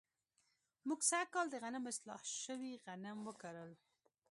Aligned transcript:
موږ 0.87 0.99
سږ 1.09 1.25
کال 1.33 1.47
د 1.49 1.55
غنمو 1.63 1.89
اصلاح 1.93 2.21
شوی 2.43 2.73
تخم 2.85 3.17
وکرلو. 3.27 3.75